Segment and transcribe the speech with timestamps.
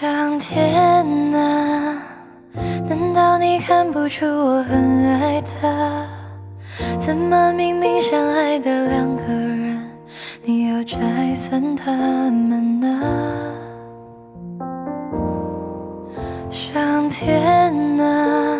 [0.00, 1.04] 上天
[1.34, 2.02] 啊，
[2.88, 6.06] 难道你看不出我很爱他？
[6.98, 9.78] 怎么明明相爱的两个人，
[10.42, 12.88] 你要拆散他们呢？
[16.48, 18.58] 上天啊，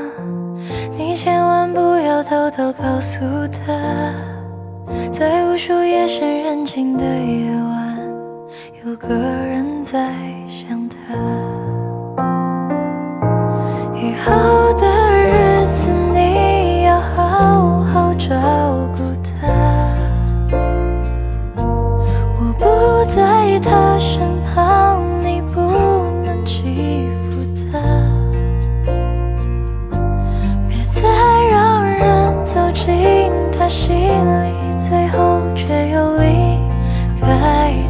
[0.99, 4.13] 你千万不要偷偷告诉他，
[5.11, 7.99] 在无数夜深人静的夜晚，
[8.85, 10.13] 有个人在
[10.47, 11.30] 想他。
[33.31, 34.55] 进他心里，
[34.89, 36.59] 最后却又离
[37.21, 37.90] 开。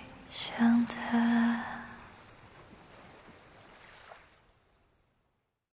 [0.31, 1.80] 想他。